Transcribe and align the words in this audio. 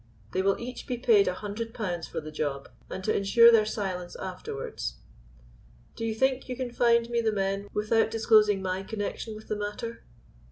They 0.31 0.41
will 0.41 0.57
each 0.59 0.87
be 0.87 0.97
paid 0.97 1.27
a 1.27 1.35
hundred 1.35 1.75
pounds 1.75 2.07
for 2.07 2.19
the 2.19 2.31
job, 2.31 2.69
and 2.89 3.03
to 3.03 3.15
ensure 3.15 3.51
their 3.51 3.67
silence 3.67 4.15
afterwards. 4.15 4.95
Do 5.95 6.03
you 6.07 6.15
think 6.15 6.49
you 6.49 6.55
can 6.55 6.71
find 6.71 7.07
me 7.11 7.21
the 7.21 7.31
men 7.31 7.67
without 7.71 8.09
disclosing 8.09 8.63
my 8.63 8.81
connection 8.81 9.35
with 9.35 9.47
the 9.47 9.55
matter?" 9.55 10.03